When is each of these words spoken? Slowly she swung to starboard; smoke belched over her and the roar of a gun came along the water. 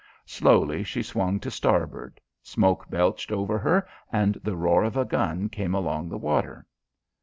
Slowly 0.25 0.81
she 0.83 1.03
swung 1.03 1.39
to 1.41 1.51
starboard; 1.51 2.19
smoke 2.41 2.89
belched 2.89 3.31
over 3.31 3.59
her 3.59 3.87
and 4.11 4.33
the 4.43 4.55
roar 4.55 4.83
of 4.83 4.97
a 4.97 5.05
gun 5.05 5.47
came 5.47 5.75
along 5.75 6.09
the 6.09 6.17
water. 6.17 6.65